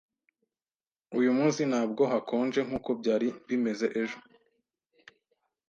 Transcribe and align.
Uyu 1.19 1.31
munsi 1.37 1.61
ntabwo 1.71 2.03
hakonje 2.11 2.59
nkuko 2.67 2.89
byari 2.99 3.27
bimeze 3.47 3.85
ejo. 4.01 4.17